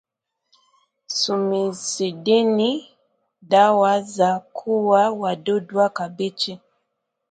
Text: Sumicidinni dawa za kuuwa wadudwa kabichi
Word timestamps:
Sumicidinni 1.05 2.87
dawa 3.41 4.01
za 4.01 4.39
kuuwa 4.39 5.09
wadudwa 5.09 5.89
kabichi 5.89 6.59